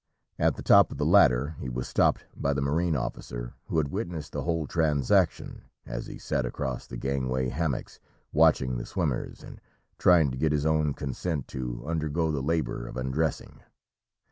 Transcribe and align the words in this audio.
At 0.39 0.55
the 0.55 0.63
top 0.63 0.91
of 0.91 0.97
the 0.97 1.05
ladder 1.05 1.55
he 1.59 1.69
was 1.69 1.87
stopped 1.87 2.25
by 2.35 2.53
the 2.53 2.61
marine 2.63 2.95
officer, 2.95 3.53
who 3.67 3.77
had 3.77 3.89
witnessed 3.89 4.31
the 4.31 4.41
whole 4.41 4.65
transaction, 4.65 5.65
as 5.85 6.07
he 6.07 6.17
sat 6.17 6.43
across 6.43 6.87
the 6.87 6.97
gangway 6.97 7.49
hammocks, 7.49 7.99
watching 8.33 8.77
the 8.77 8.85
swimmers, 8.87 9.43
and 9.43 9.61
trying 9.99 10.31
to 10.31 10.37
get 10.37 10.53
his 10.53 10.65
own 10.65 10.95
consent 10.95 11.47
to 11.49 11.83
undergo 11.85 12.31
the 12.31 12.41
labor 12.41 12.87
of 12.87 12.97
undressing. 12.97 13.61